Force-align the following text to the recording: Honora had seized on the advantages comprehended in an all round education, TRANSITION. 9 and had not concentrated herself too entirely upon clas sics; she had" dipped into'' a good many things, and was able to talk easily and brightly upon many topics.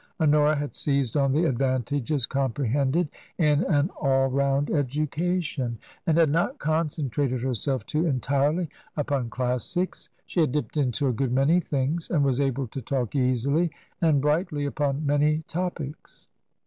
Honora 0.19 0.55
had 0.55 0.73
seized 0.73 1.15
on 1.15 1.31
the 1.31 1.43
advantages 1.45 2.25
comprehended 2.25 3.07
in 3.37 3.63
an 3.65 3.91
all 4.01 4.29
round 4.29 4.71
education, 4.71 4.97
TRANSITION. 5.77 5.77
9 5.77 5.77
and 6.07 6.17
had 6.17 6.29
not 6.31 6.57
concentrated 6.57 7.43
herself 7.43 7.85
too 7.85 8.07
entirely 8.07 8.67
upon 8.97 9.29
clas 9.29 9.63
sics; 9.63 10.09
she 10.25 10.39
had" 10.39 10.51
dipped 10.53 10.75
into'' 10.75 11.09
a 11.09 11.13
good 11.13 11.31
many 11.31 11.59
things, 11.59 12.09
and 12.09 12.23
was 12.23 12.41
able 12.41 12.65
to 12.69 12.81
talk 12.81 13.15
easily 13.15 13.69
and 14.01 14.21
brightly 14.21 14.65
upon 14.65 15.05
many 15.05 15.43
topics. 15.47 16.27